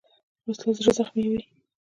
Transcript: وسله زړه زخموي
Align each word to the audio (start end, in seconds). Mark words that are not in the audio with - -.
وسله 0.47 0.71
زړه 0.77 0.91
زخموي 0.97 1.41